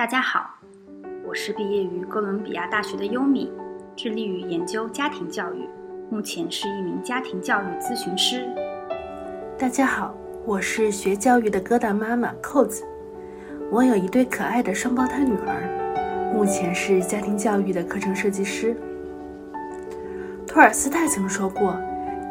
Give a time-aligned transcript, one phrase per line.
[0.00, 0.48] 大家好，
[1.28, 3.52] 我是毕业于哥伦比亚大学的优米，
[3.94, 5.68] 致力于研究家庭教育，
[6.08, 8.48] 目前是一名家庭教育咨询师。
[9.58, 10.14] 大家好，
[10.46, 12.82] 我是学教育的疙瘩妈妈扣子，
[13.70, 18.74] 我有一对可爱的双胞胎女儿，目前是家庭教育的课程设计师。
[20.46, 21.76] 托尔斯泰曾说过：“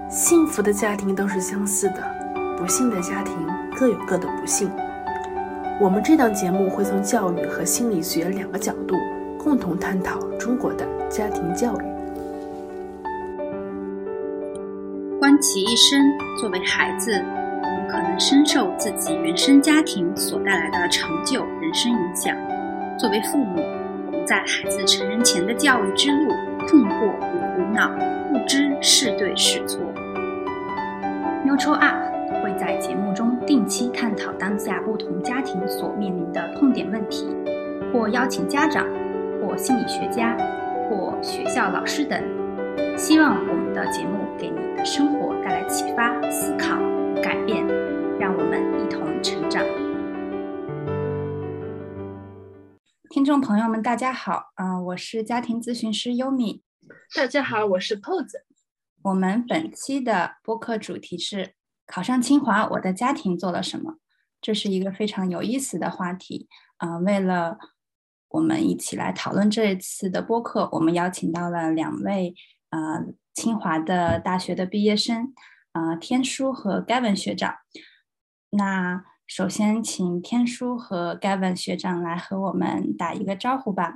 [0.10, 2.02] 幸福的家庭都是相似的，
[2.58, 3.36] 不幸的家庭
[3.78, 4.72] 各有各的不幸。”
[5.82, 8.96] 我们这档节目会从教育和心理学两个角度
[9.42, 11.84] 共同探讨中国的家庭教育。
[15.18, 15.98] 观其一生，
[16.38, 22.36] 作为孩子，我们可能深受自己原生家庭所带来的成就、人生影响；
[22.98, 23.62] 作为父母，
[24.08, 26.34] 我们在孩子成人前的教育之路，
[26.68, 27.90] 困惑与苦恼，
[28.34, 29.80] 不知是对是错。
[31.46, 32.10] Neutral Up。
[32.42, 37.26] 会在节目中定期探讨当下不同家庭所面临的痛点问题，
[37.92, 38.86] 或邀请家长、
[39.42, 40.38] 或心理学家、
[40.88, 42.22] 或学校老师等。
[42.96, 46.78] 希望我们的节目给你的生活带来启发、思考、
[47.24, 47.66] 改变，
[48.20, 49.66] 让我们一同成长。
[53.10, 56.62] 听众朋友们，大家好，啊，我是家庭咨询师优米。
[57.16, 58.44] 大家好，我是 Pose。
[59.02, 61.56] 我们本期的播客主题是。
[61.92, 63.96] 考上清华，我的家庭做了什么？
[64.40, 67.00] 这是一个非常有意思的话题啊！
[67.00, 67.58] 为了
[68.30, 72.36] 我们一起来讨论这一次的播客，我们邀请到了两位
[72.70, 75.34] 啊清华的大学的毕业生
[75.72, 77.56] 啊天书和 Gavin 学长。
[78.52, 83.96] 那首先请天书和 Gavin 学长来和我们打一个招呼吧。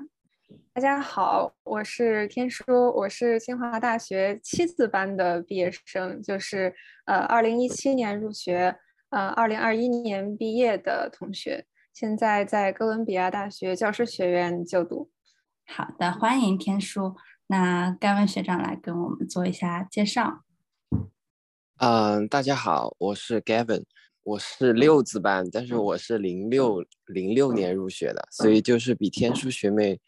[0.75, 2.63] 大家好，我是天舒，
[2.95, 6.73] 我是清华大学七字班的毕业生，就是
[7.05, 8.75] 呃，二零一七年入学，
[9.11, 15.11] 呃，二零二一年毕业的同学，现在在哥伦比亚大学教师学院就读。
[15.67, 17.16] 好的，欢迎天舒。
[17.45, 20.41] 那盖文学长来跟我们做一下介绍。
[21.78, 23.83] 嗯，大家好，我是 Gavin，
[24.23, 30.01] 我是六字班，但是我是零六零六年入学的，所以就是比天书学妹。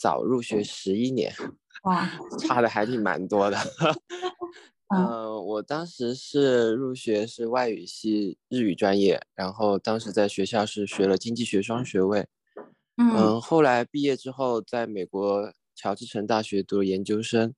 [0.00, 1.30] 早入学十一年，
[1.84, 3.58] 哇，差的还挺蛮多的。
[4.88, 12.26] 嗯，我当时是入学是外语系日语专业，然后当时在学校是学了经济学双学位。
[12.96, 17.54] 嗯，后来毕业之后在美国乔治城大学读研究生，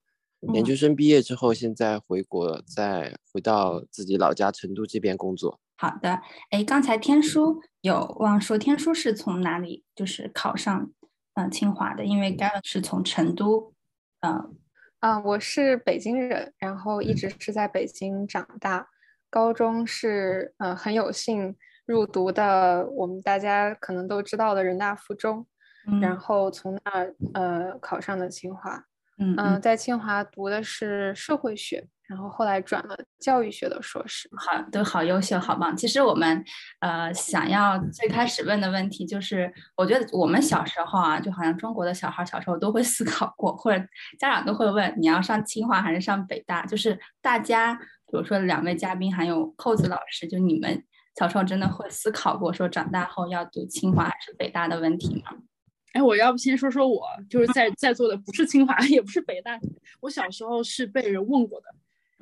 [0.52, 5.58] 研究生毕业之后现在回国，再回到自己老家成都这边工作。
[5.76, 6.20] 好的，
[6.50, 10.92] 哎，刚才天书有忘说，天书是从哪里就是考上？
[11.34, 13.72] 嗯，清华的，因为 Gavin 是从成都，
[14.20, 14.54] 嗯，
[15.00, 18.86] 啊，我是北京人，然后一直是在北京长大，
[19.30, 21.56] 高中是呃很有幸
[21.86, 25.46] 入读的，我们大家可能都知道的人大附中，
[26.02, 28.84] 然后从那儿呃考上的清华，
[29.36, 31.86] 嗯，在清华读的是社会学。
[32.08, 35.74] 然后后来转了教育学的硕士，好，都好优秀，好棒。
[35.74, 36.44] 其实我们
[36.80, 43.82] 呃想要最开始问的问题就是，我觉得我们小时候啊，就好像中国的小孩小时候都会思考过，或者
[44.18, 46.66] 家长都会问你要上清华还是上北大。
[46.66, 50.84] 就是大家，比如说两位嘉宾还有扣子老师，就你们
[51.18, 55.32] 小时候真的会思考过说长大后要读清华还是北大的问题吗？
[55.92, 59.58] 哎，我要不先说说我，就是在 在座的不是清华也不是北大，
[60.00, 61.66] 我小时候是被人问过的。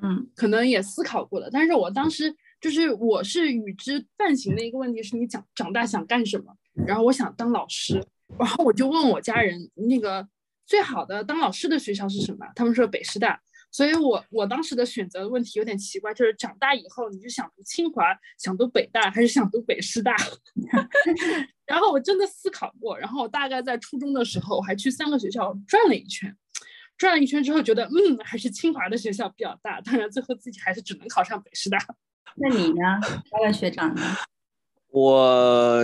[0.03, 6.53] 嗯，可能也思考过的，但是我当时就是我是与之伴行的一个问题是你长长大想干什么？
[6.87, 8.03] 然后我想当老师，
[8.39, 10.27] 然后我就问我家人那个
[10.65, 12.47] 最好的当老师的学校是什么？
[12.55, 13.39] 他们说北师大，
[13.71, 18.05] 所以我我当时的选择问题有点奇怪，就是长大以后你是想读清华，
[18.39, 20.15] 想读北大，还是想读北师大？
[21.67, 26.37] 然后我真的思考过，然后我大概在初中的时候，我还去三个学校转了一圈。
[26.99, 29.81] 转了一圈之后，觉得嗯，还是清华的学校比较大。
[29.81, 31.79] 当然，最后自己还是只能考上北师大。
[32.37, 34.03] 那你呢，高文学长呢？
[34.93, 35.83] 我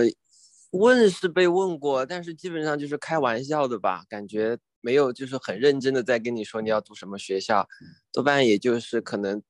[0.71, 7.67] 问是被问过，但是基本上就是开玩笑的吧，感觉没有就是很认真的在跟你说你要读什么学校，
[8.13, 9.43] 多半也就是可能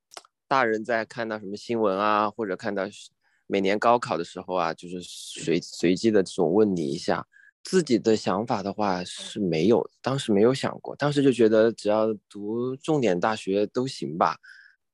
[0.47, 2.85] 大人在看到什么新闻啊，或者看到
[3.45, 7.27] 每年高考的时候啊，就是随随机的这种问你一下。
[7.63, 14.37] 自己的想法的话是没有，当时没有想过，当时就觉得只要读重点大学都行吧。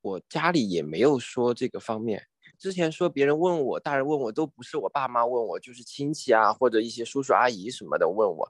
[0.02, 2.22] 我家里也没有说这个方面。
[2.60, 8.50] 之前说别人问我，大人问我都不是我爸妈问我，就是亲戚啊或者一些叔叔阿姨什么的问我。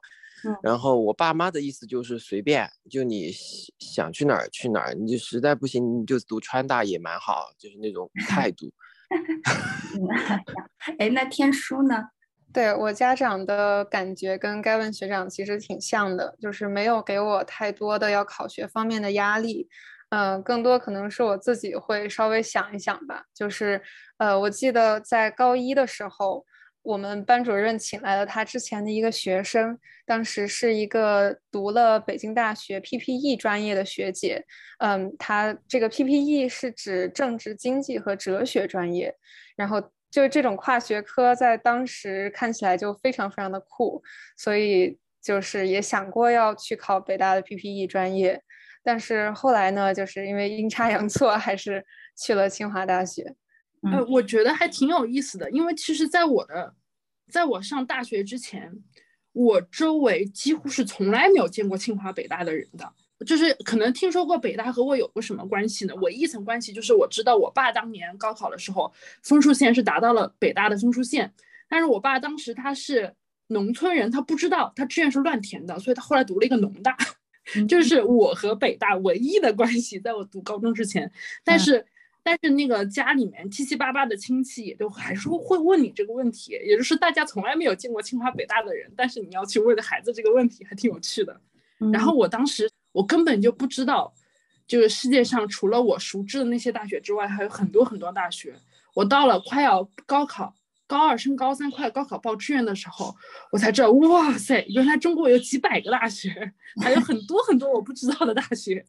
[0.62, 3.32] 然后我爸妈的意思就是随便，就你
[3.78, 8.72] 想去哪儿去哪儿，你就实在不行你就读川大也蛮好，就是那种态度。
[10.98, 12.08] 哎，那天书呢？
[12.52, 19.68] 对我家长的感觉跟该问学长其实挺像的，就是没有给我太多的要考学方面的压力，
[20.10, 23.24] 嗯，更多可能是我自己会稍微想一想吧。
[23.34, 23.82] 就是，
[24.18, 26.46] 呃，我记得在高一的时候，
[26.84, 29.76] 我们班主任请来了他之前的一个学生，
[30.06, 34.44] 当时是一个读了北京大学 PPE 专业的学姐，
[34.78, 39.16] 嗯，他这个 PPE 是指政治经济和哲学专业，
[39.56, 39.90] 然后。
[40.14, 44.00] 就是这种跨学科，在当时看起来就非常非常的酷，
[44.36, 48.40] 所以就是也想过要去考北大的 PPE 专业，
[48.84, 51.84] 但是后来呢，就是因为阴差阳错，还是
[52.16, 53.34] 去了清华大学。
[53.92, 56.74] 呃，我觉得还挺有意思的，因为其实在我的，
[57.30, 58.72] 在我上大学之前，
[59.32, 62.92] 我周围几乎是从来没有见过清华北大的人的。
[63.24, 65.94] 就是可能听说过北大和我有过什么关系呢？
[66.02, 68.92] 唯一一层关系就是我知道我爸当年高考的时候
[69.22, 71.32] 分数线是达到了北大的分数线，
[71.68, 73.14] 但是我爸当时他是
[73.46, 76.94] 农村人，他不知道他志愿是乱填的，所以他后来读了一个农大，
[77.68, 81.10] 就是我和北大唯一的关系，在我读高中之前。
[81.44, 81.86] 但是
[82.24, 91.40] 但是那个家里面七七八八的亲戚也都还是会问你这个问题，也就是大家从来没有见过清华北大的人，但是你要去问孩子这个问题，还挺有趣的。
[91.92, 92.68] 然后我当时。
[92.94, 94.14] 我根本就不知道，
[94.68, 98.54] 就是世界上除了我熟知的那些大学之外，还有很多很多大学。
[98.94, 100.54] 我到了快要高考，
[100.86, 103.12] 高二升高三，快高考报志愿的时候，
[103.50, 108.86] 我才知道，哇塞，原来中国有几百个大学，还有很多很多我不知道的大学，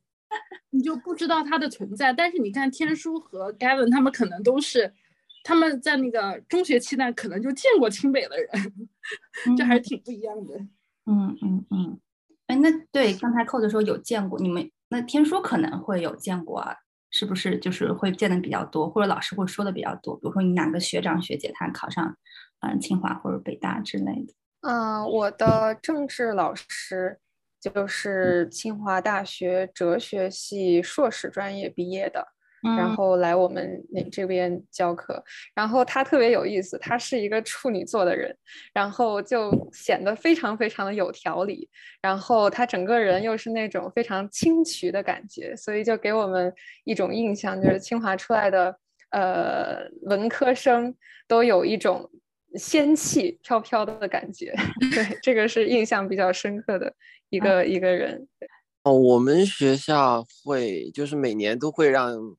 [0.69, 2.11] 你就不知道它的存在。
[2.13, 4.93] 但是你看天书和 Gavin 他们可能都是，
[5.43, 8.49] 他们在那个中学期间可能就见过清北的人，
[9.57, 10.57] 这还是挺不一样的。
[11.05, 11.99] 嗯嗯嗯。
[12.47, 16.75] 哎，那对刚才扣子说有见过你们，那天书可能会有见过啊，
[17.09, 17.57] 是不是？
[17.57, 20.15] 就是会见的比较多，或者老师会说的比较多。
[20.15, 22.15] 比如说你哪个学长学姐他考上，
[22.59, 24.33] 嗯，清华或者北大之类的。
[24.61, 27.19] 嗯，我的政治老师
[27.73, 32.25] 就是清华大学哲学系硕士专业毕业的。
[32.77, 35.23] 然后来我们那这边教课，
[35.53, 38.35] 然后他特别有意思，他是一个处女座的人，
[38.73, 41.69] 然后就显得非常非常的有条理，
[42.01, 46.51] 然后他整个人又是那种非常清癯的感觉，所以就给我们
[46.85, 48.75] 一种印象，就是清华出来的
[49.11, 50.95] 呃文科生
[51.27, 52.09] 都有一种
[52.57, 54.53] 仙气飘飘的感觉，
[54.93, 56.93] 对，这个是印象比较深刻的
[57.29, 58.27] 一个一个人。
[58.83, 62.35] 哦，我们学校会就是每年都会让。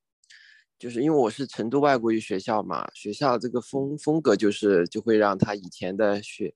[0.79, 6.53] 就是因为我是成都外国语学校嘛，学校这个风风格就是就会让他以前的学，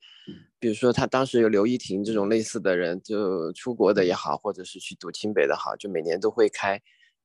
[0.58, 6.78] 比如说他当时有刘亦婷这种类似的人，就出国的也好，或者是去读清北的好，就每年都会开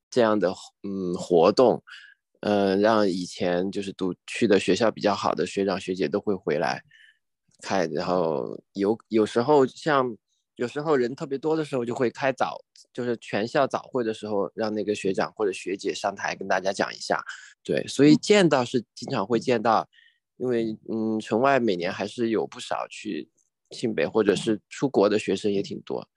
[0.10, 0.54] 这样的
[0.84, 1.84] 嗯活动，
[2.46, 6.84] 嗯，让以前就是读去的学校比较好的学长学姐都会回来
[7.64, 10.16] 开，然后有有时候像。
[10.58, 12.58] 有时候人特别多的时候，就会开早，
[12.94, 17.22] 就是全校早会的时候，让那个学长或者学姐上台跟大家讲一下。
[17.62, 19.86] 对，所以见到是经常会见到，
[20.38, 23.28] 因为嗯，城外每年还是有不少去
[23.72, 26.08] 庆北或者是出国的学生也挺多。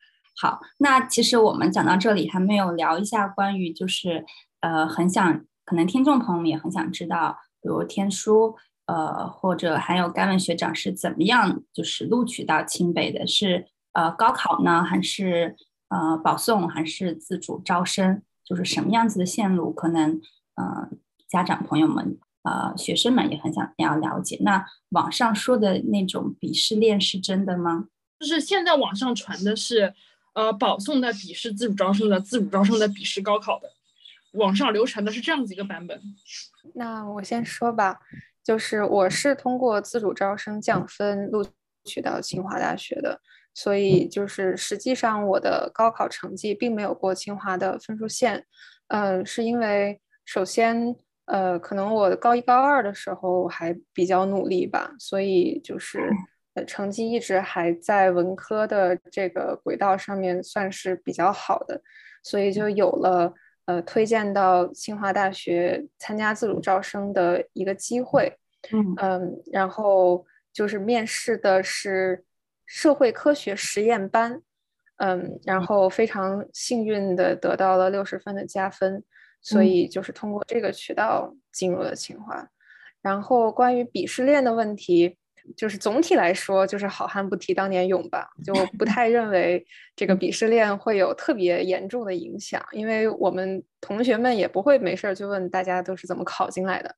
[0.40, 4.24] 好，那其实我们讲到这里还没有聊一下关于就是
[4.60, 8.56] 呃，很想可能听众朋友们也很想知道，比如天书
[8.86, 13.66] 呃，或者还有甘文学长是怎么样就是录取到清北的，是。
[13.94, 15.56] 呃，高考呢，还是
[15.88, 18.22] 呃保送，还是自主招生？
[18.44, 19.72] 就是什么样子的线路？
[19.72, 20.20] 可能
[20.54, 20.88] 呃，
[21.28, 24.38] 家长朋友们、呃，学生们也很想要了解。
[24.42, 27.86] 那网上说的那种鄙视链是真的吗？
[28.20, 29.92] 就是现在网上传的是，
[30.34, 33.68] 呃，保送的鄙视自主招生的，自主招生的鄙视高考的，
[34.38, 36.00] 网上流传的是这样子一个版本。
[36.74, 37.98] 那我先说吧，
[38.42, 41.44] 就是我是通过自主招生降分录
[41.84, 43.20] 取到清华大学的。
[43.54, 48.46] 所以就是实际上我的高考成绩并没有过清华的分数线，
[48.86, 56.08] 嗯，是因为首先呃可能我高一高二的时候还比较努力吧，所以就是
[56.68, 61.82] 成绩一直还在文科的这个轨道上面算是比较好的，
[62.22, 63.34] 所以就有了
[63.68, 68.36] 呃推荐到清华大学参加自主招生的一个机会，
[69.00, 72.24] 嗯，然后就是面试的是。
[72.70, 74.42] 社会科学实验班，
[74.98, 79.02] 嗯，然后非常幸运的得到了六十分的加分，
[79.40, 82.46] 所以就是通过这个渠道进入了清华。
[83.00, 85.16] 然后关于鄙视链的问题，
[85.56, 89.64] 就是总体来说，就是好汉不提当年勇吧，就不太认为
[89.96, 96.94] 这个鄙视链会有特别严重的影响，因为我们同学们也不会没事儿就问大家都是怎么考进来的，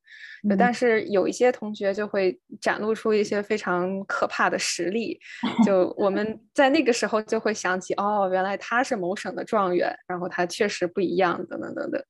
[0.58, 5.18] 但是有一些同学就会展露出一些非常可怕的实力，
[5.64, 12.02] 就我们 在那个时候就会想起，哦，原来他是某省的状元，然后他确实不一样，等等等等，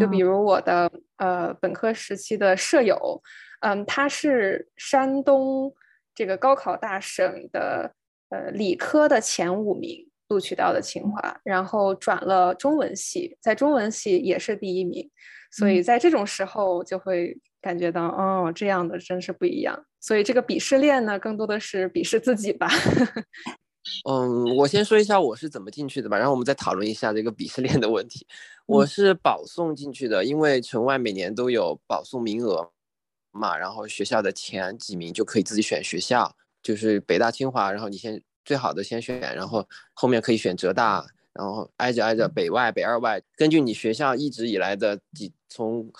[0.00, 3.22] 就比如我的呃本科时期的舍友。
[3.60, 5.72] 嗯，他是山东
[6.14, 7.92] 这个高考大省的
[8.30, 15.10] 呃理科的前五名录取到的清华，然后转了中文系，在中文系也是第一名，
[15.50, 19.84] 所以在这种时候就会感觉到，哦，这样的真是不一样。
[20.00, 22.68] 所以这个鄙视链呢，更多的是鄙视自己吧。
[24.08, 28.26] 嗯，我先说一下我是怎么进去的吧，然后我们再讨论一下这个鄙视链的问题。
[28.66, 32.70] 我是保送进去的，因为城外每年都有保送名额。
[33.34, 45.90] 嘛，然后学校的前几名就可以自己选学校，就是北大、清华，然后你先最好的先选，然后后面可以选浙大，然后挨着挨着北外、北二外，根据你学校一直以来的几从，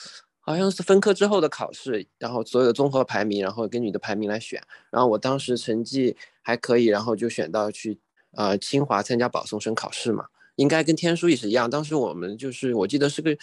[0.41, 4.63] 好像是分科之后的考试，然后所有的综合排名，然后根据你的排名来选。
[4.91, 7.99] 然后我当时成绩还可以，然后就选到去
[8.37, 11.69] 呃清华参加保送生考试嘛，应该跟天书也是一样。
[11.69, 13.37] 当时我们就是我记得是个。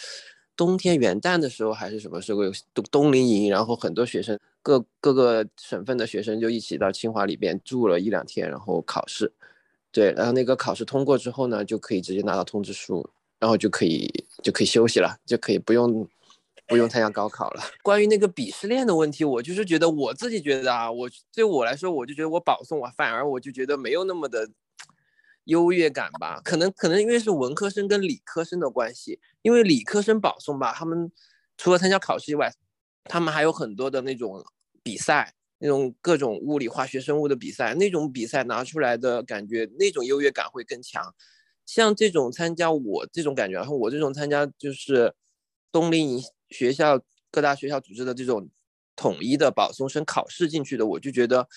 [0.62, 9.32] 冬天元旦的时候还是什么时候有冬冬令营，然后很多学生各各个省份的学生就一起到清华里边住了一两天，然后考试，
[9.90, 13.04] 对，然后那个考试通过之后呢，就可以直接拿到通知书，
[13.40, 14.08] 然后就可以
[14.40, 16.08] 就可以休息了，就可以不用
[16.68, 17.62] 不用参加高考了。
[17.82, 24.48] 关于那个鄙视链的问题，我就是觉得我自己觉得啊，我对我来说，我就觉得我保送我反而我就觉得没有那么的。
[25.44, 31.10] 优越感吧，可能可能因为是文科生跟理科生的关系，因为理科生保送吧，他们
[31.56, 32.52] 除了参加考试以外，
[33.04, 34.44] 他们还有很多的那种
[34.82, 41.14] 比赛，那种各种物理、化学、生物的比赛，那种比赛拿出来的感觉，那种优越感会更强。
[41.66, 45.14] 像这种参加我这种感觉，然后我这种参加就是
[45.70, 48.48] 冬令营学校各大学校组织的这种
[48.94, 51.48] 统一的保送生考试进去的，我就觉得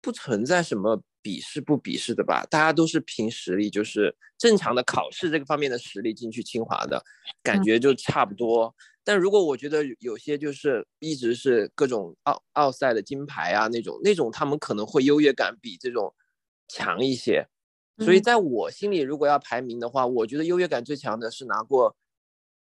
[0.00, 1.02] 不存在什么。
[1.26, 2.46] 鄙视不鄙视的吧？
[2.48, 7.02] 大家都是凭实力，就是正常的考试这个方面的实力进去清华的，
[7.42, 8.72] 感觉就差不多。
[9.02, 16.14] 但如果我觉得有些就是一直是各种奥奥赛的金牌啊那种，那种他们可能会优越感比这种
[16.68, 17.44] 强一些。
[17.98, 21.96] 所以在我心里，如果要排名的话，我觉得优越感最强的是拿过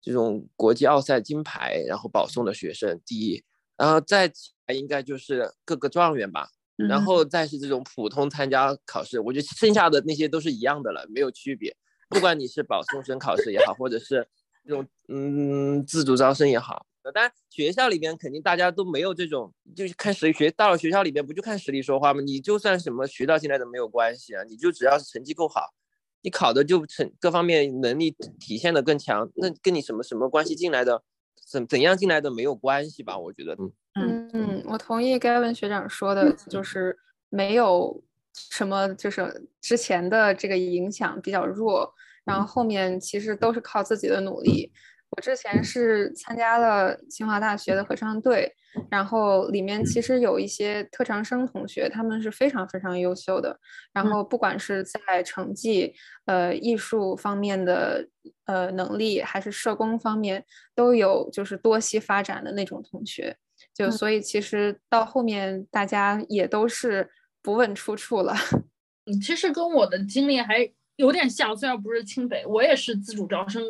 [0.00, 3.42] 这种国际奥赛金牌然后保送的学生第一，
[3.76, 4.32] 然后再
[4.72, 6.48] 应该就是各个状元吧。
[6.76, 11.76] 然后再是这种普通参加考试，我觉得剩下的那些都是一样的了，没有区别。
[12.08, 14.26] 不管你是保送生考试也好，或者是
[14.64, 22.20] 这种嗯自主招生也好，当然学校里边肯定大家都没有这种，就是看实力学到了学校里边不就看实力说话吗？
[22.20, 25.74] 你就算什么学到进来的没有关系啊，你就只要是成绩够好，
[26.22, 31.02] 你考的就成各方面能力体现的更强，那跟你什么什么关系进来的，
[31.46, 33.18] 怎怎样进来的没有关系吧？
[33.18, 33.72] 我觉得嗯。
[33.94, 36.96] 嗯嗯，我同意盖文学长说的，就是
[37.28, 38.02] 没有
[38.34, 41.92] 什么，就是之前的这个影响比较弱，
[42.24, 44.72] 然后后面其实都是靠自己的努力。
[45.14, 48.50] 我之前是参加了清华大学的合唱队，
[48.90, 53.60] 然后里面其实有一些特长生同学，他们是非常非常优秀的，
[53.92, 55.94] 然后不管是在成绩、
[56.24, 58.08] 呃艺术方面的
[58.46, 63.36] 呃能力，还是社工方面，都有就是多栖发展的那种同学。
[63.74, 67.10] 就所以，其实到后面大家也都是
[67.40, 68.34] 不问出处了。
[69.06, 73.62] 嗯，其实跟我的经历还有点像，虽然不是清北，我也是自主招生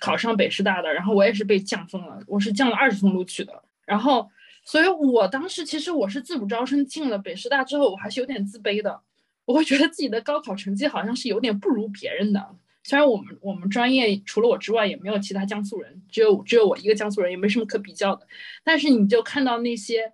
[0.00, 3.62] 考上北师大的，然后我也是被降分了，我是降了二十分录取的。
[3.84, 4.28] 然后，
[4.64, 9.02] 所以我当时其实我是自主招生进了北师大之后，我还是有点自卑的，
[9.44, 12.56] 我会觉得自己的高考成绩好像是有点不如别人的。
[12.84, 18.26] 虽然我们我们专业除了我之外也没有其他江苏人，只有只有我一个江苏人，也没什么可比较的。
[18.64, 20.12] 但是你就看到那些，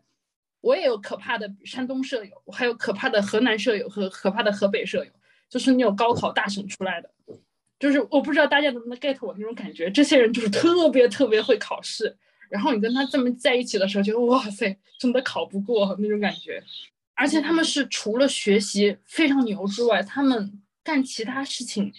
[0.60, 5.10] 我也有可怕的山东舍友，还有可怕的河南舍友和可怕的河北舍友，
[5.48, 7.10] 就是那种高考大省出来的，
[7.78, 9.90] 就是我不知道大家能不能 get 我那种感觉。
[9.90, 12.14] 这些人就是特别特别会考试，
[12.50, 16.62] 然后你跟他这么在一起的时候，觉得哇塞，真的考不过那种感觉。
[17.14, 21.90] 而且他们是除了学习非常牛之外，他们干其他事情。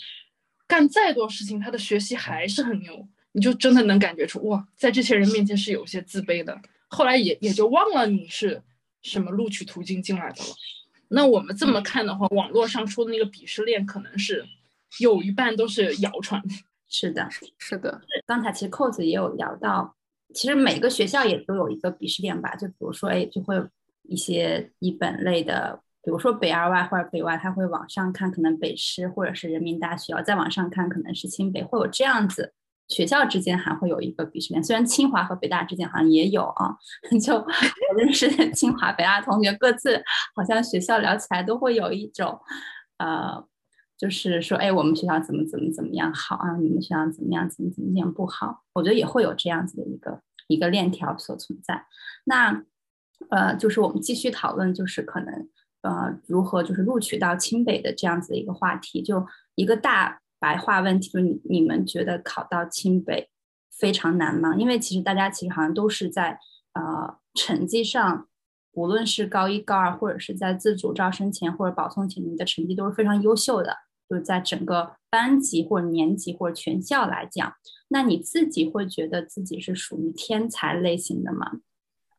[0.69, 6.57] 干再多事情，他的学习还是很牛，你就真的能感觉出哇，在这些人面前是有些自卑的。
[6.87, 8.61] 后来也也就忘了你是
[9.01, 10.49] 什么录取途径进来的了。
[11.09, 14.45] 那我们这么看的话，网络上说的那个鄙视链，可能是
[14.99, 16.41] 有一半都是谣传。
[16.87, 18.01] 是的，是的。
[18.25, 19.95] 刚才其实扣子也有聊到，
[20.33, 22.55] 其实每个学校也都有一个鄙视链吧。
[22.55, 23.55] 就比如说，哎，就会
[24.03, 32.53] 一些一本类的，比如说北二外或者北外，他会往上看，可能北师或者是人民大学；再往上看，可能是清北，会有这样子。
[32.87, 36.75] 学校之间还会有一个鄙视链，虽然清华和北大之间好像也有啊。
[37.21, 37.45] 就我
[37.97, 40.01] 认识的清华、北大同学，各自
[40.35, 42.39] 好像学校聊起来都会有一种，
[42.97, 43.45] 呃，
[43.95, 46.57] 就是说，哎，我们学校怎么怎么怎么样好啊？
[46.57, 48.63] 你们学校怎么样怎么怎么样不好？
[48.73, 51.85] 我觉得也会有这样子的一个一个链条所存在。
[52.23, 52.63] 那
[53.29, 55.47] 呃，就是我们继续讨论，就是可能
[55.81, 60.19] 呃，如何就是录取到清北的这样子的一个话题，就一个大。
[60.41, 63.29] 白话问题就是你你们觉得考到清北
[63.69, 64.55] 非常难吗？
[64.55, 66.39] 因为其实大家其实好像都是在
[66.71, 68.25] 呃成绩上，
[68.71, 73.75] 无论是高一高二或者是在自主招生前或者保送前，你的成绩都是非常优秀的，
[74.09, 77.51] 就是在整个班级或者年级或者全校来讲，
[77.89, 81.51] 那你自己会觉得自己是属于天才类型的吗？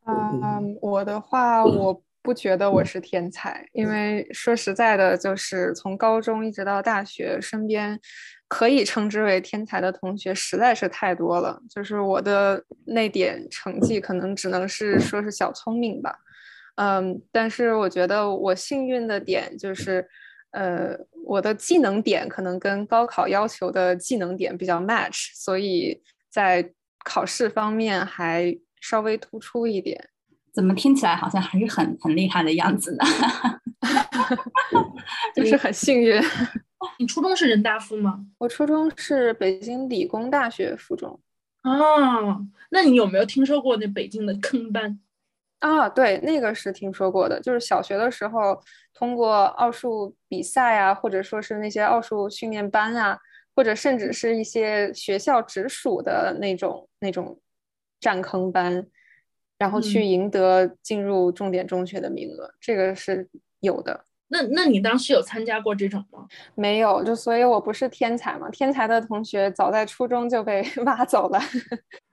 [0.05, 2.03] 嗯，我的话我。
[2.23, 7.99] 不觉得我是天才，因为说实在的，就是从高中一直到大学，身边
[8.47, 11.61] 可以称之为天才的同学实在是太多了。
[11.71, 16.19] 就是我的那点成绩，可能只能是说是小聪明吧。
[16.77, 20.07] 嗯，但是我觉得我幸运的点就是，
[20.51, 26.73] 呃，我的技能点可能跟高考要求的技能点比较 match，所以在
[27.05, 30.11] 考试方面还稍微突出一点。
[30.53, 33.05] 怎么听起来好像还是很很厉害的样子呢？
[35.35, 36.21] 就是很幸运。
[36.99, 38.25] 你初中是人大附吗？
[38.39, 41.19] 我初中是北京理工大学附中。
[41.63, 44.99] 哦，那你有没有听说过那北京的坑班？
[45.59, 47.41] 啊，对，那个是听说过的。
[47.41, 48.61] 就是小学的时候，
[48.95, 53.19] 通过奥数比赛啊，或者说是那些奥数训练班啊，
[53.55, 57.39] 或者甚至是一些学校直属的那种那种
[58.01, 58.87] 占坑班。
[59.61, 63.29] 然后去赢得进入重点中学的名额，这个是
[63.61, 64.07] 有的。
[64.29, 66.27] 那那你当时有参加过这种吗？
[66.55, 68.49] 没有，就所以我不是天才嘛。
[68.49, 71.39] 天才的同学早在初中就被 挖走了。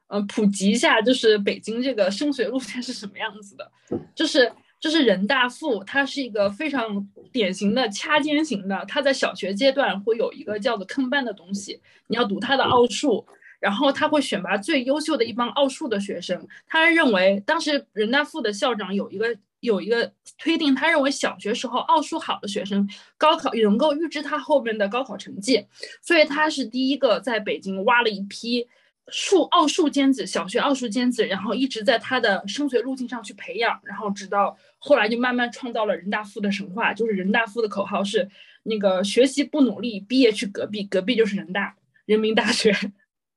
[0.10, 3.72] 嗯， 普及一下，就是北京这个升学路线是什么样子的？
[4.13, 4.51] 就是
[4.82, 8.84] 就是人大附，它是一个非常典型的掐尖型的。
[8.89, 13.25] 它在小学阶段会有一个叫做坑班的东西，你要读它的奥数。
[13.59, 16.48] 然后他会选拔最优秀的一帮奥数的学生。
[16.67, 25.65] 他认为当时人大附的校长有一个有一个推定，他认为小学时候奥数好的学生，高考也能够预知他后面的高考成绩。
[26.01, 28.67] 所以他是第一个在北京挖了一批
[29.07, 36.93] 数奥数尖子，小学奥数尖子，然后一直在他的升学路径上去培养，然后直到后来就慢慢创造了人大附的神话。
[36.93, 38.29] 就是人大附的口号是
[38.63, 42.72] 那个学习不努力，毕业去隔壁，隔壁就是人大人民大学。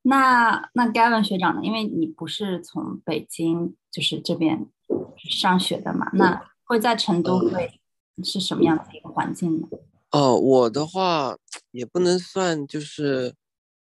[0.03, 1.61] 那那 Gavin 学长呢？
[1.63, 4.67] 因为你不是从北京就是这边
[5.17, 7.81] 上学的嘛，那会在成都会
[8.25, 9.69] 是什么样的一个环境呢？
[10.11, 11.37] 哦，我的话
[11.71, 13.35] 也不能算，就是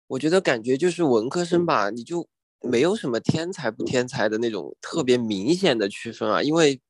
[0.06, 2.28] 我觉得感觉就是文科生吧，你就
[2.60, 6.42] 没有什么天才不天才的那种特别明显的区分啊。
[6.42, 6.80] 因为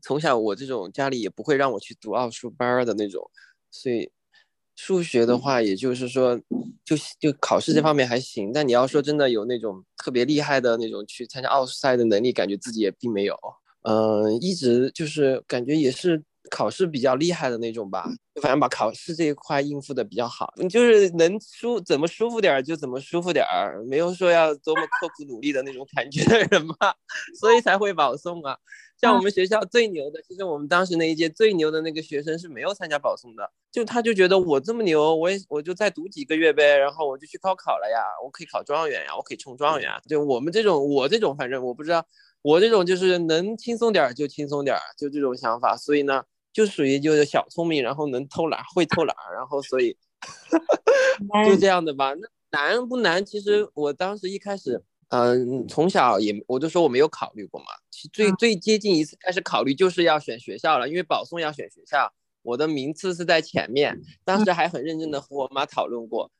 [0.00, 3.30] 从小我这种家里也不会让我去读奥数班的那种，
[3.70, 4.10] 所以。
[4.76, 6.38] 数学的话，也就是说，
[6.84, 13.36] 就就考试这方面还行，但你要说真的有那种特别厉害的那种去参加奥赛的能力，感觉自己也并没有。
[13.82, 18.08] 嗯，一直就是感觉也是考试比较厉害的那种吧，
[18.40, 26.76] 反正把考试这一块应付的比较好，就是能舒怎么舒服点儿就怎么舒服点儿，没有说要多么刻苦努力的那种感觉的人嘛，
[27.40, 28.56] 所以才会保送啊。
[28.98, 40.00] 像我们学校最牛的，其实我们当时那一届最牛的那个学生是没有参加保送的，就他就觉得我这么牛，我也我就再读几个月呗，然后我就去高考了呀，我可以考状元呀，我可以冲状元啊。
[40.08, 42.06] 就我们这种，我这种反正我不知道，
[42.40, 45.76] 我这种就是能轻松点儿就轻松点儿，就这种想法。
[45.76, 46.24] 所以呢，
[46.56, 49.94] 就属于就是小聪明，然后能偷懒，会偷懒，然后所以
[51.44, 52.14] 就这样的吧。
[52.14, 53.22] 那难不难？
[53.22, 54.82] 其实我当时一开始。
[55.10, 57.66] 嗯，从小也我就说我没有考虑过嘛。
[57.90, 62.10] 其最最接近一次开始考虑就是要选学校了，因为保送要选学校，
[62.42, 64.00] 我的名次是在前面。
[64.24, 66.30] 当时还很认真的和我妈讨论过，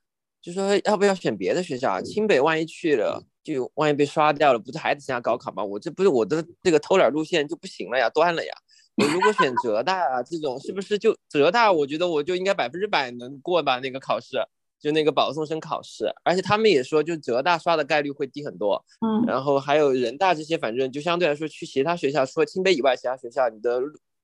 [0.41, 2.01] 就说要不要选别的学校啊？
[2.01, 5.63] 清北万一去了，就万一被刷掉了，不是还得参加高考吗？
[5.63, 8.53] 我这不是我的这个偷懒路线就不行了呀，断了呀。
[8.97, 11.71] 我如果选浙大啊，这种是不是就浙大？
[11.73, 14.39] 我觉得我就应该百分之百能过吧那个考试。
[14.79, 18.85] 就那个保送生考试，而且他们也说，就浙大刷的概率会低很多。
[19.01, 23.81] 嗯，然后还有人大这些，反正就相对来说，去其他学校，除了清北以外，其他学校你的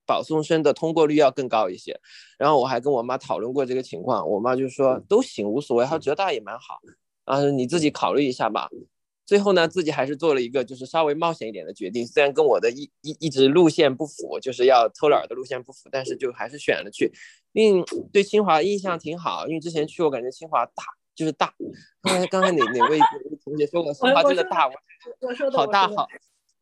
[0.07, 1.99] 保送生的通过率要更高一些。
[2.39, 6.79] 然后我还跟我妈讨论过这个情况，我妈就说都行，无所谓，还有浙大也蛮好，
[7.25, 8.69] 啊，你自己考虑一下吧。
[9.33, 17.11] 最后呢，自己还是做了一个就是稍微冒险一点的决定，虽然跟我的一一一直路线不符，就是要偷懒的路线不符，但是就还是选了去，
[17.53, 21.55] 因为对清华印象挺好，因为之前去我感觉清华大就是大，
[22.03, 22.99] 刚才刚才哪哪位
[23.43, 26.07] 同学说过清华真的大，我说的好大好，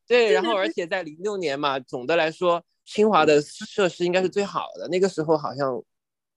[0.06, 5.82] 对，然后而且在零六年嘛，总的来说清华的设施应该是最好的，那个时候好像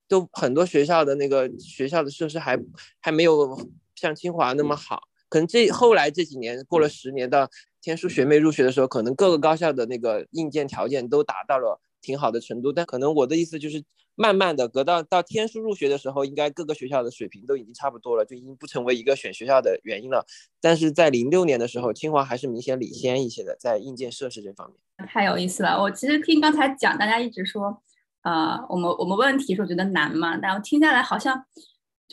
[0.07, 2.57] 都很多学校的那个学校的设施还
[2.99, 3.55] 还没有
[3.93, 5.03] 像清华那么好。
[5.33, 7.49] 可能这后来这几年过了十年，到
[7.81, 12.71] 天书学妹入学的时候，可能各个高校的那个硬件条件都达到了挺好的程度。
[12.71, 20.23] 但可能我的意思就是，慢慢的隔到到天书入学的时候，应该各个学校的水平都已经差不多了，就已经不成为一个选学校的原因了。
[20.61, 25.07] 但是在零六年的时候，清华还是明显领先一些的，在硬件设施这方面。
[25.07, 27.81] 太有意思了，我其实听刚才讲，大家一直说，
[28.21, 31.43] 呃，我们我们问题是我觉得难嘛，但我听下来好像。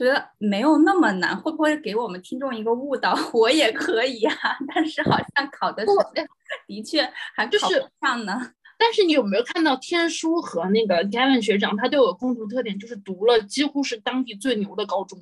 [0.04, 3.14] 觉得没有那么难，会不会给我们听众一个误导？
[3.34, 4.34] 我也可以啊，
[4.74, 5.92] 但是好像考的是
[6.66, 7.02] 的确
[7.36, 8.52] 还考不上呢。
[8.78, 15.18] 但是你有没有看到天书和那个 Gavin 学长，他都有共同特点，就是读了几乎是当地最牛的高中。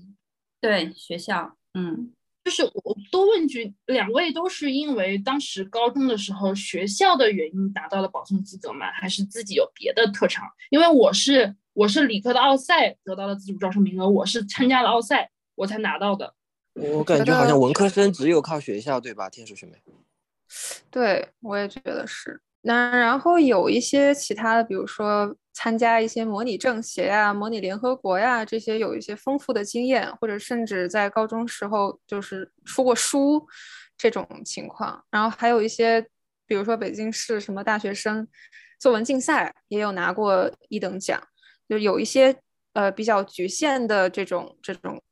[0.60, 2.12] 对学校，嗯。
[2.44, 8.86] 就是我多问句，两位都是因为当时高中的时候学校的原因达到了保送资格吗？
[8.92, 10.46] 还是自己有别的特长？
[10.70, 16.34] 因为我是我是理科的奥赛得到了自主招生名额，我是参加了奥赛我才拿到的。
[16.74, 19.30] 我感觉好像文科生只有靠学校，对吧？
[19.30, 19.80] 天使学妹。
[20.90, 22.40] 对，我也觉得是。
[22.62, 25.36] 那然后有一些其他的，比如说。
[25.54, 33.44] 参加一些模拟政协呀、模拟联合国呀，这些有一些丰富的经验，或者甚至在高中时候就是出过书
[33.96, 35.04] 这种情况。
[35.10, 36.00] 然后还有一些，
[36.46, 38.28] 比如说北京市什么大学生
[38.78, 41.20] 作文竞赛也有拿过一等奖，
[41.68, 42.34] 就有一些
[42.72, 45.02] 呃比较局限的这种这种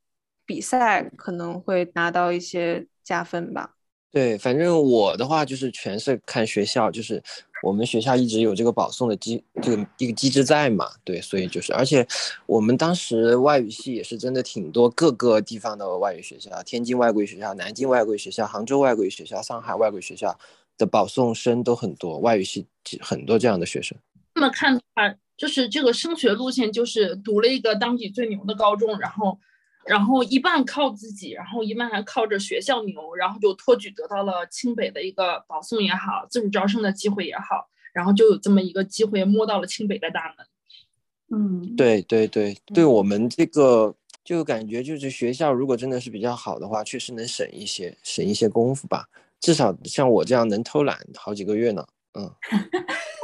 [0.45, 3.75] 比赛可能会拿到一些加分吧。
[4.11, 7.23] 对，反正我的话就是全是看学校，就是。
[7.63, 10.87] 我们学校一直有这个保送的机，这个一个机制在嘛？
[11.03, 12.07] 对，所以就是，而且
[12.45, 20.37] 我们当时外语系也是真的挺多，各个地方的外语学校，天津外国语学校、南京外国语学校、杭州外国语学校、上海外国语学校
[20.77, 22.67] 的保送生都很多，外语系
[23.01, 23.97] 很多这样的学生。
[24.35, 29.39] 这么看的话，就是这个升学路线，就是读了一个当地最牛的高中，然后。
[29.85, 41.39] 然后一半靠自己，然后一半还靠着学校牛，然后就托举得到了清北的一个保送也好，自主招生的机会也好，然后就有这么一个机会摸到了清北的大门。
[41.39, 43.95] 嗯，对对对，对我们这个
[44.25, 49.07] 就感觉就是学校如果真的是比较好的话，确实能省一些省一些功夫吧。
[49.39, 51.87] 至少像我这样能偷懒好几个月呢。
[52.19, 52.29] 嗯，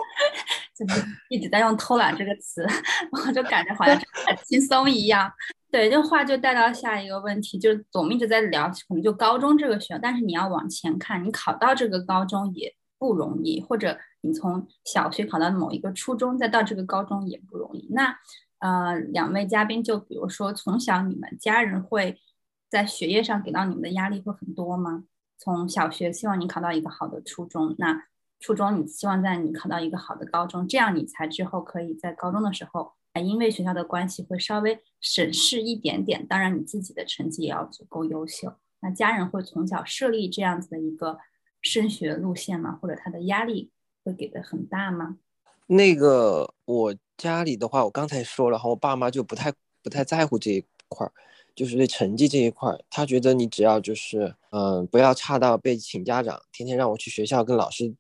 [0.75, 2.65] 就是一直在用偷懒这个词，
[3.11, 5.31] 我就感觉好像很轻松一样。
[5.71, 17.87] 对，这话就带到下一个问题，就是我们一直在聊，可能就高中这个学校，但是你要往前看，你考到这个高中也不容易，或者你从小学考到某一个初中，再到这个高中也不容易。
[17.91, 18.15] 那
[18.59, 22.21] 呃，两位嘉宾，就比如说从小你们家人会
[22.69, 25.03] 在学业上给到你们的压力会很多吗？
[25.37, 28.03] 从小学希望你考到一个好的初中，那
[28.43, 32.91] 初中你希望在你考到一个好的高中，这样你才之后可以在高中的时候。
[33.23, 38.51] 因为学校的关系会稍微省事一点点，当然你自己的成绩也要足够优秀。
[38.81, 41.19] 那家人会从小设立这样子的一个
[41.61, 42.77] 升学路线吗？
[42.81, 43.71] 或者他的压力
[44.03, 45.19] 会给的很大吗？
[45.67, 51.13] 那个我家里的话，我刚才说了哈，我爸妈就不太不太在乎这一块儿，
[51.55, 57.93] 就是对成绩这一块儿，他觉得你只要就是嗯不要差到被请家长，天天让我去学校跟老师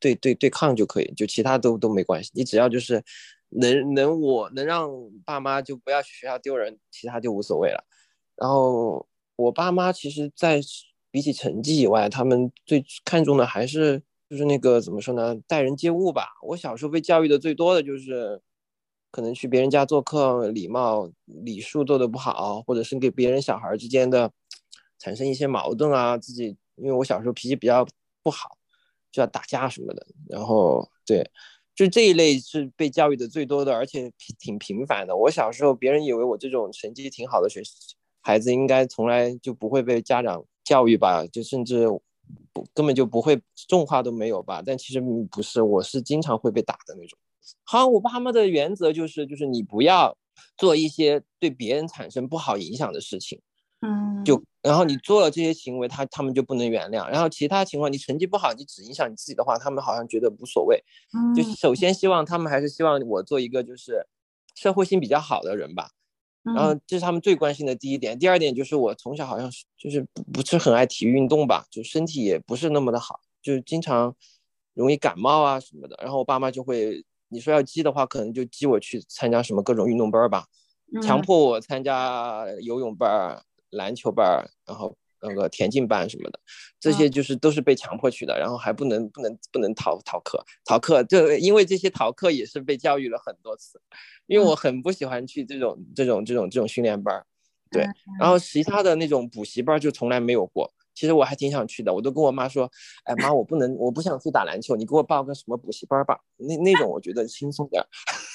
[0.00, 3.02] 对对对抗就可以，就其他都都没关系，你只要就是。
[3.50, 4.90] 能能我能让
[5.24, 7.82] 爸妈就不要去学校丢人，其他就无所谓了。
[8.36, 10.60] 然后我爸妈其实，在
[11.10, 16.26] 比起成绩以外，他们最看重的还是就是那个怎么说呢，待人接物吧。
[16.42, 18.38] 我小时候被教育的最多的就是，
[19.10, 24.30] 可能去别人家做客，礼貌礼数做的不好，或者是给别人小孩之间的
[24.98, 27.88] 产生一些矛盾啊，自己因为我小时候脾气比较
[28.22, 28.57] 不好，
[29.10, 30.06] 就要打架什么的。
[30.28, 31.30] 然后对。
[31.74, 35.16] 就这一类是被教育的最多的，而且挺频繁的。
[35.16, 37.62] 我小时候，别人以为我这种成绩挺好的学
[38.20, 41.24] 孩子，应该从来就不会被家长教育吧？
[41.26, 41.86] 就甚至
[42.52, 44.60] 不根本就不会重话都没有吧？
[44.60, 47.16] 但其实不是，我是经常会被打的那种。
[47.62, 50.18] 好，我爸妈的原则就是，就是你不要
[50.56, 53.40] 做一些对别人产生不好影响的事情。
[53.82, 57.08] 嗯，就然后你做了这些行为，他他们就不能原谅。
[57.08, 60.84] 然后其他情况，你成绩不好，你只影响你自己的话，他们好像觉得无所谓。
[61.34, 64.06] 就首先希望他们还是希望我做一个就是
[64.54, 65.88] 社会性比较好的人吧。
[66.54, 68.18] 然后这是他们最关心的第一点。
[68.18, 74.14] 第二点就是我从小好像是就是不不是很爱体育运动吧，就身体也不是那么的好，就是经常
[74.74, 75.98] 容易感冒啊什么的。
[76.02, 80.46] 然后我爸妈就会你说要激的话，可能就激我去参加什么各种运动班吧，
[81.02, 84.96] 强迫我参加游泳班、篮球班，然后。
[85.20, 86.38] 那个田径班什么的，
[86.78, 93.80] 这些就是都是被强迫去的，然后还不能不能不能逃逃课，逃课就因为这些逃课也是被教育了很多次，
[94.28, 97.26] 因为我很不喜欢去这种这种这种这种训练班，
[97.72, 97.84] 对，
[98.20, 100.72] 然后其他的那种补习班就从来没有过。
[100.98, 102.68] 其实我还挺想去的，我都跟我妈说，
[103.04, 107.80] 哎妈，我不能，我不想去打篮球，你给我报个什么补习班吧，那那种我觉得轻松点。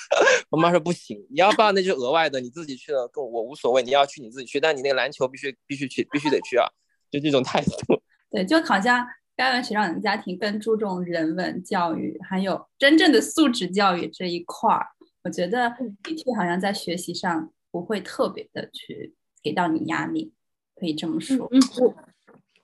[0.49, 6.65] 我妈说不行，你要报那就额外的，你自己去了跟我无所谓，你要去你自己去，但你那个篮球必须必须去，必须得去啊，
[7.12, 7.71] 就这种态度。
[8.32, 14.88] 对，就好像该文学长的家庭更注重人文教育，还有真正的素质教育这一块儿，
[15.26, 15.69] 我觉得
[16.02, 20.32] 的确好像在学习上不会特别的去给到你压力，
[20.76, 21.49] 可以这么说。
[21.52, 21.93] 嗯，我。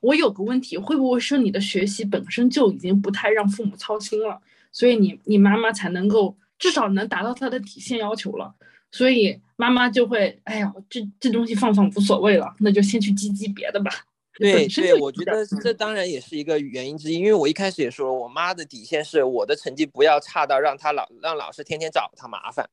[0.01, 4.39] 我有个问题，会不会是你的学习本身就已经不太让父母操心了，
[4.71, 8.55] 所以你你妈妈才能够至少能达到她的底线要求了，
[8.91, 13.91] 所以妈妈就会，哎呀，这这东西放放无所谓了，那就先去积积别的吧。
[14.39, 22.69] 对对，我觉得这当然也是一个原因之一，因为我一开始也说了，我妈的底线是我的成绩不要差到让她老让老师天天找她麻烦，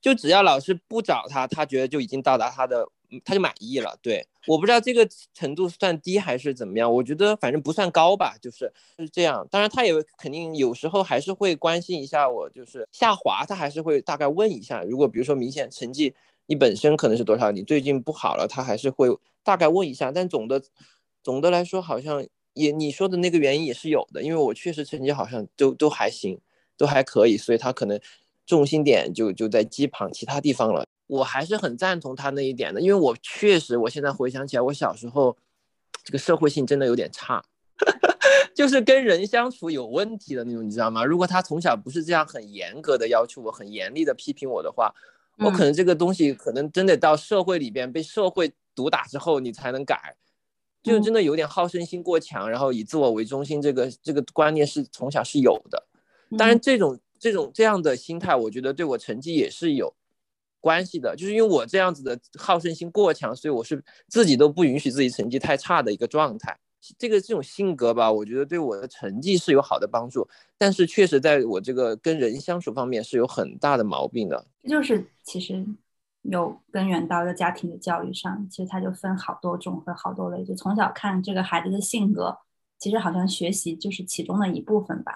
[0.00, 2.86] 就只要老师不找她，她觉得就已经到达她的。
[3.24, 9.46] 他就满意了，对，我不知道这个程度算低还是怎么样，我觉得反正不算高吧，就是是这样。
[9.50, 14.82] 当然，他也肯定有时候还是会关心一下我，就是下滑，他还是会大概问一下。
[14.82, 16.14] 如果比如说明显成绩
[16.46, 19.08] 你本身可能是多少，你最近不好了，他还是会
[19.42, 20.12] 大概问一下。
[20.12, 20.62] 但总的
[21.22, 26.40] 总的来说，好像也你说的那个原因也是有的，因为我确实成绩好像都都还行，
[26.76, 28.00] 都还可以，所以他可能
[28.46, 30.86] 重心点就就在机旁其他地方了。
[31.08, 35.36] 我还是很赞同他那一点的，因为我确实，我现在回想起来，我小时候
[36.02, 37.44] 这个社会性真的有点差，
[38.54, 41.04] 就是跟人相处有问题的那种，你知道吗？
[41.04, 44.92] 如果他从小不是这样很严格的要求我，很严厉的批评我的话，
[45.38, 50.16] 我可能这个东西可能真得到社会里边被社会毒打之后，你才能改，
[50.82, 55.86] 就真的有点好胜心过强，然后以自我为中心，这个这个观念是从小是有的。
[56.36, 59.94] 当然，这种这种这样的心态，我觉得对我成绩也是有。
[60.58, 66.58] 关系的，就是因为我这样子的好胜心过强，所以我是自己都不允许自己成绩太差的一个状态。
[66.98, 70.26] 这个这种性格吧，我觉得对我的成绩是有好的帮助，
[70.58, 74.44] 但是确实在我这个跟人相处方面是有很大的毛病的。
[74.64, 75.64] 这就是其实
[76.22, 80.44] 有根源到一个家庭的教育上，其实它就分好多种和好多类。
[80.44, 82.36] 就从小看这个孩子的性格，
[82.80, 85.12] 其实好像学习就是其中的一部分吧。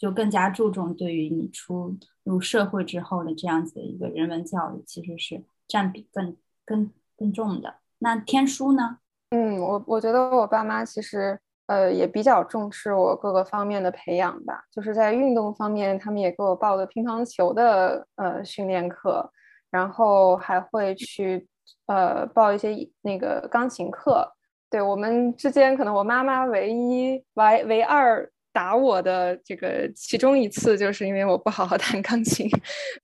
[0.00, 6.34] 就更加注重对于你出入社会之后的这样子的一个人文教育，其实是占比更
[6.64, 7.74] 更更重的。
[7.98, 8.96] 那天书呢？
[9.28, 14.64] 嗯，我我觉得我爸妈其实呃也比较重视我各个方面的培养吧。
[14.72, 19.30] 就是在运动方面，他们也给我报了乒乓球的呃训练课，
[19.70, 21.46] 然后还会去
[21.84, 24.32] 呃报一些那个钢琴课。
[24.70, 28.26] 对我们之间，可能我妈妈唯一唯唯二。
[28.52, 32.48] 打我的这个其中一次，就是因为我不好好弹钢琴，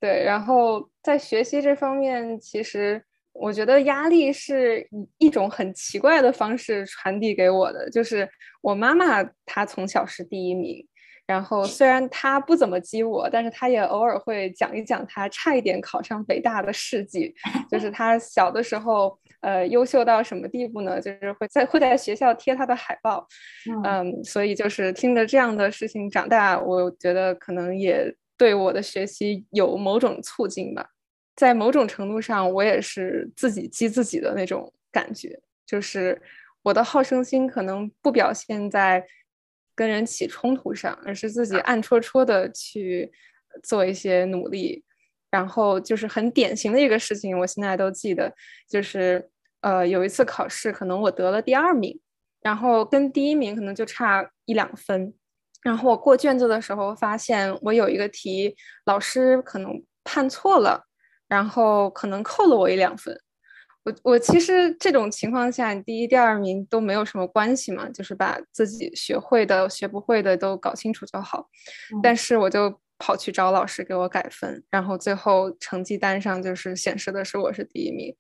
[0.00, 0.22] 对。
[0.24, 8.28] 然后在学习这方面，其实我觉得压力是以一种很奇怪的方式传递给我的，就是
[8.60, 10.86] 我妈妈她从小是第一名。
[11.26, 17.34] 然后虽然她不怎么激我，但是她也偶尔会讲一讲她差一点考上北大的事迹。
[17.68, 21.00] 就是她小的时候，呃，优秀到什么地步呢？
[21.00, 23.26] 就是会在会在学校贴他的海报。
[23.84, 30.88] 嗯，所以就是听着这样的事情长大，我觉得可能也对我的学习有某种促进吧。
[31.36, 36.20] 在某种程度上，我也是自己激自己的那种感觉，就是
[36.62, 39.06] 我的好胜心可能不表现在。
[39.78, 43.12] 跟人起冲突上，而是自己暗戳戳的去
[43.62, 44.82] 做一些努力，
[45.36, 48.32] 然后就是很典型的一个事情，我现在都记得，
[48.70, 49.28] 就是
[49.60, 52.00] 呃有一次考试，可能我得了第二名，
[52.40, 55.12] 然后跟第一名可能就差一两分，
[55.62, 59.70] 然后我过卷子的时候发现我有一个题老师可能
[60.04, 60.86] 判错了，
[61.28, 63.14] 然后可能扣了我一两分。
[63.84, 71.46] 我我其实这种情况下，第一、第二名都没有什么关系嘛，就是把自己学会的、学不会的都搞清楚就好。
[72.02, 78.14] 但是我就跑去找老师给我改分，然后最后成绩单上就是显示的是我是第一名，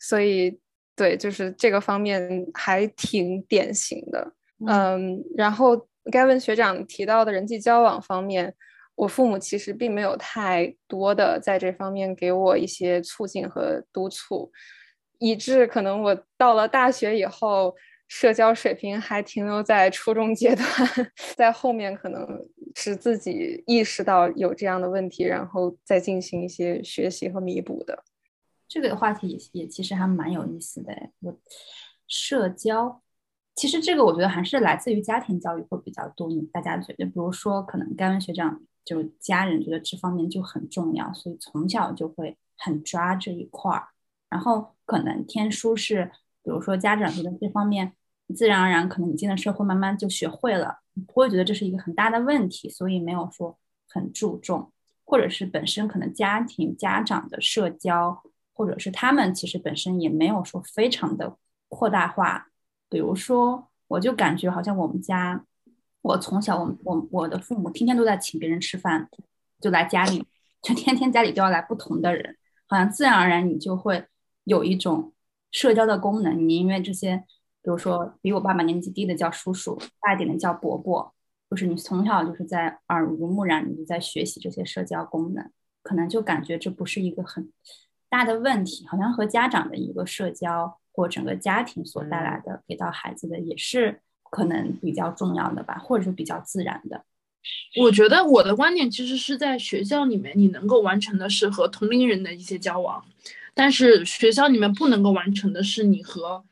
[0.00, 0.58] 所以
[0.94, 4.32] 对，就是这个方面还挺典型的。
[4.66, 5.76] 嗯，然后
[6.10, 8.54] Gavin 学长提到的人际交往方面，
[8.94, 14.50] 我父母其实并没有太多的在这方面给我一些促进和督促，
[15.18, 17.74] 以致可能我到了大学以后，
[18.08, 20.66] 社交水平还停留在初中阶段，
[21.36, 22.26] 在后面可能
[22.78, 28.04] 是自己意识到有这样的问题，然后再进行一些学习和弥补的。
[28.68, 31.40] 这个话题也也其实还蛮有意思的，我
[32.06, 33.00] 社交。
[33.54, 43.88] 其实这个我觉得还是来自于家庭教育会比较多，大家觉得，比如说可能甘文学长就家人觉得这方面就很重要，所以从小就会很抓这一块儿。
[44.28, 46.10] 然后可能天书是，
[46.42, 47.94] 比如说家长觉得这方面
[48.34, 53.56] 自然而然，可能你进了社会慢慢就学会了，不会觉得这是一个很大的问题，所以没有说
[53.88, 54.72] 很注重，
[55.04, 61.36] 或者是本身可能家庭家长的社交，或者是他们其实本身也没有说非常的
[61.68, 62.48] 扩大化。
[62.88, 65.44] 比如说，我就感觉好像我们家，
[66.02, 69.08] 我从小，我我我的父母天天都在请别人吃饭，
[69.60, 70.24] 就来家里，
[70.62, 72.36] 就天天家里都要来不同的人，
[72.66, 74.06] 好像自然而然你就会
[74.44, 75.12] 有一种
[75.50, 76.48] 社交的功能。
[76.48, 77.24] 你因为这些，
[77.66, 81.12] 比如说比我爸爸年纪低的叫叔叔，大一点的叫伯伯，
[81.50, 85.50] 就是你从小就是在耳濡目染，你就在学习这些社交功能，
[85.82, 87.50] 可能就感觉这不是一个很
[88.08, 90.78] 大的问题，好像和家长的一个社交。
[90.96, 94.00] 或整个家庭所带来的给到孩子的也是
[94.30, 97.04] 可能比较重要的吧，或者是比较自然的。
[97.82, 103.04] 我觉得我的观点其实是在学校里面，你能够完成的是和同龄人的一些交往，
[103.52, 106.42] 但是学校里面不能够完成的是你和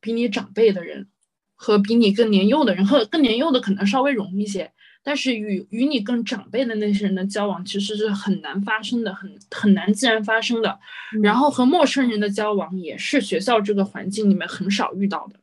[0.00, 1.08] 比你长辈的人，
[1.54, 4.72] 和比你更年幼的人，和更年幼的可能稍微容易一些。
[5.02, 10.78] 但是与与你更长辈的那些人的交往，其实是很难发生的，很很难自然发生的。
[11.22, 15.36] 然后和陌生人的交往，也是学校这个环境里面很少遇到的。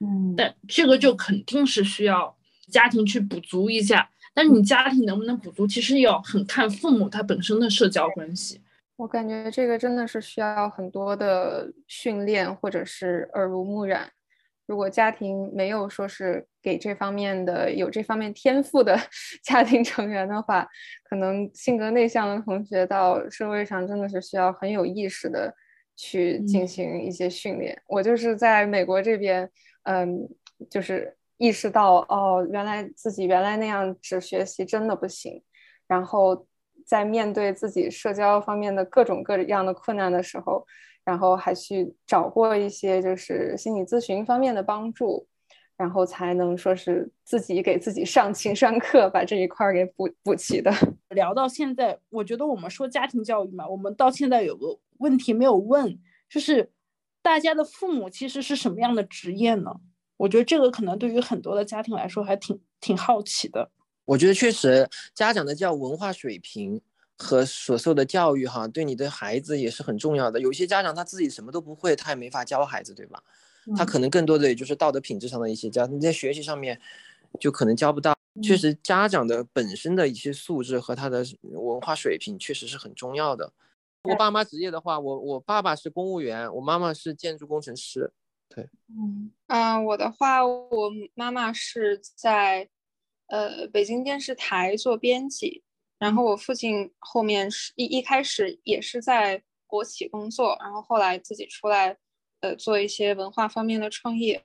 [0.00, 2.36] 嗯，但这个就肯定是需要
[2.68, 4.08] 家庭去补足一下。
[4.34, 8.60] 但是你家庭能不能补足，其实要很看父母他本身的社交关系。
[8.98, 14.10] 我感觉这个真的是需要很多的训练，或者是耳濡目染。
[14.66, 18.98] 如果家庭没有说是给这方面的有这方面天赋的
[19.44, 20.66] 家庭成员的话，
[21.08, 25.54] 可能性格内向的同学到社会上真的是需要很有意识的
[25.96, 27.80] 去进行一些训练。
[27.86, 29.48] 我就是在美国这边，
[29.84, 30.28] 嗯，
[30.68, 35.40] 就是意识到哦，原来自己原来那样只学习真的不行，
[35.86, 36.47] 然后
[36.88, 40.66] 在面对自己社交方面的各种各样的困难的时候。
[41.04, 45.26] 然后还去找过一些就是心理咨询方面的帮助，
[45.74, 50.70] 然后才能说是自己给自己上情商课，把这一块给补补齐的。
[51.16, 54.66] 聊到现在，我觉得我们说家庭教育嘛，我们到现在有个
[54.98, 55.98] 问题没有问，
[56.28, 56.70] 就是
[57.22, 59.76] 大家的父母其实是什么样的职业呢？
[60.18, 63.70] 我觉得这个可能对于很多的家庭来说还挺挺好奇的。
[64.08, 66.80] 我觉得确实家长的教文化水平。
[67.20, 70.38] 和所受的教育哈，对你的孩子也是很重要的。
[70.38, 73.20] 有些家长他自己什么都不会，他也没法教孩子，对吧？
[73.76, 76.80] 他可能更多的也就是道德品质上的一些教，你在学习上面
[77.40, 78.16] 就可能教不到。
[78.40, 83.52] 确实，家长的本身的一些素质和他的文化水平确实是很重要的。
[84.04, 88.12] 我爸妈职业的话，我我爸爸是公务员，我妈妈是建筑工程师。
[88.48, 92.68] 对，嗯啊，我的话，我妈妈是在
[93.28, 95.62] 呃北京电视台做编辑。
[95.98, 101.96] 然后我父亲后面是一一开始也是在国企工作，然后后来自己出来，
[102.40, 104.42] 呃，做一些文化方面的创业。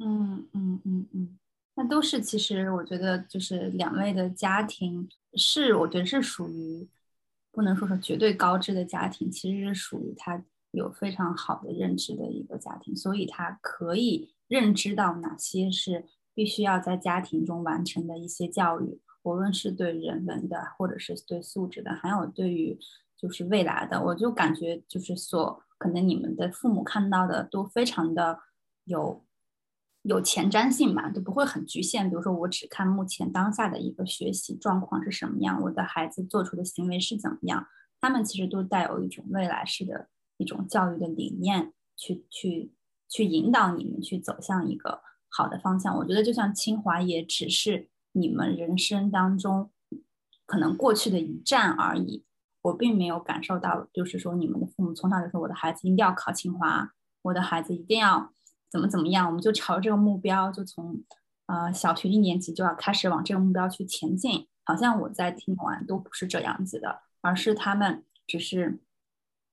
[0.00, 1.38] 嗯嗯嗯嗯，
[1.76, 6.88] 那都是其实我觉得就是两位的家庭是我觉得是属于
[7.52, 16.04] 不能说是绝对高知的家庭，其实是属于他有非常好的认知的一个家庭，所以他可以认知到哪些是
[16.38, 19.00] 必须要在家庭中完成的一些教育。
[19.24, 22.78] 无论是对人文的，或者是对素质的，还有对于
[23.16, 28.38] 就是未来的，我就感觉就是所可能你们的父母看到的都非常的
[28.84, 29.26] 有
[30.02, 32.08] 有前瞻性吧，都不会很局限。
[32.08, 37.66] 比如说，我只看目前当下的一个学习状况是什么样，我的孩子做出的行为是怎么样，
[38.00, 42.72] 他们其实都带有一种未来式的一种教育的理念，去去
[43.08, 45.96] 去引导你们去走向一个好的方向。
[45.96, 47.88] 我觉得，就像清华也只是。
[48.12, 49.70] 你们人生当中
[50.44, 52.24] 可能过去的一站而已，
[52.62, 56.90] 我并没有感受到，就是说你们的父母从小就说我的孩子一定要考清华，
[57.22, 58.32] 我的孩子一定要
[58.70, 61.04] 怎么怎么样，我们就朝这个目标，就从
[61.46, 64.48] 呃小学一年级就要开始往这个目标去前进。
[64.64, 68.80] 好像我在听完都不是这样子的，而是他们只是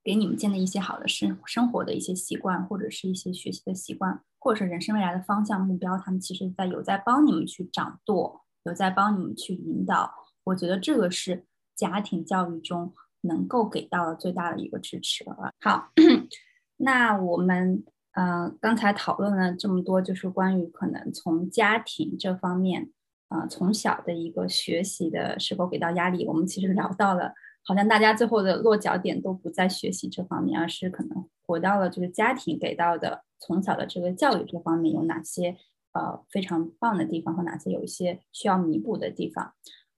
[0.06, 8.44] 给你们建立一些好的生生活的一些习惯，或者是一些学习的习惯，或者是人生未来的方向目标，他们其实在有在帮你们去掌舵。
[8.68, 10.12] 有在帮你们去引导，
[10.44, 11.46] 我觉得这个是
[11.76, 12.92] 家庭教育中
[13.22, 15.52] 能够给到的最大的一个支持了。
[15.62, 15.92] 好，
[16.78, 17.84] 那我们
[18.14, 22.90] 呃刚才讨论了这么多，就是关于可能从家庭这方面，
[23.30, 27.36] 呃从小的一个学习的是否给到压力，我们其实聊到了，
[27.66, 35.58] 好像大家最后的落脚点都不在学习这方面，而是可能回到了就是家庭给到的从小的这个教育这方面有哪些。
[35.98, 39.54] 呃，非常棒的地方和哪些有一些需要弥补的地方？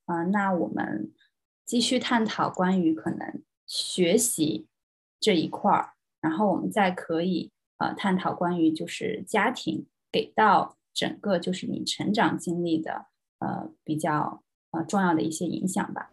[0.05, 1.11] 嗯，那我们
[1.65, 4.67] 继续探讨关于可能学习
[5.19, 13.07] 这一块儿，然后我们再可以呃探讨关于就是家庭给到整个就是你成长经历的
[13.39, 16.11] 呃比较呃重要的一些影响吧。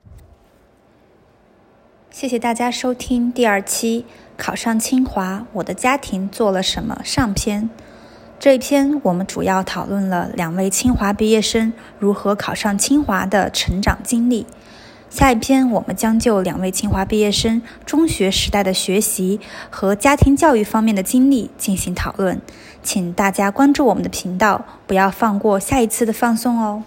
[2.14, 4.06] 谢谢大家收听第二期
[4.36, 7.68] 考上清华，我的家庭做了什么上篇。
[8.38, 14.46] 这一篇我们主要讨论了两位清华毕业生如何考上清华的成长经历。
[15.10, 22.40] 下一篇我们将就两位清华毕业生中学时代的学习和家庭教育方面的经历进行讨论。
[22.84, 26.84] 请大家关注我们的频道，不要放过下一次的放送哦。